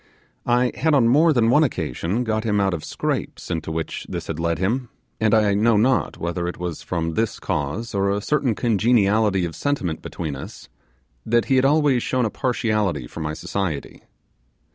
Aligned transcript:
I 0.47 0.71
had 0.73 0.95
on 0.95 1.07
more 1.07 1.31
than 1.31 1.51
one 1.51 1.63
occasion 1.63 2.23
got 2.23 2.43
him 2.43 2.59
out 2.59 2.73
of 2.73 2.83
scrapes 2.83 3.51
into 3.51 3.71
which 3.71 4.07
this 4.09 4.25
had 4.25 4.39
led 4.39 4.57
him; 4.57 4.89
and 5.19 5.31
I 5.31 5.53
know 5.53 5.77
not 5.77 6.17
whether 6.17 6.47
it 6.47 6.57
was 6.57 6.81
from 6.81 7.13
this 7.13 7.39
cause, 7.39 7.93
or 7.93 8.09
a 8.09 8.19
certain 8.19 8.55
congeniality 8.55 9.45
of 9.45 9.55
sentiment 9.55 10.01
between 10.01 10.35
us, 10.35 10.69
that 11.23 11.45
he 11.45 11.55
had 11.57 11.65
always 11.65 12.01
shown 12.01 12.25
a 12.25 12.31
partiality 12.31 13.05
for 13.05 13.19
my 13.19 13.35
society. 13.35 14.01